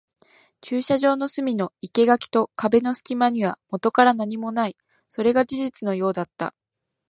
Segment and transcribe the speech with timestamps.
[0.61, 4.75] 駐車場の隅の生垣と壁の隙間にはもとから何もない。
[5.09, 6.55] それが事実のようだった。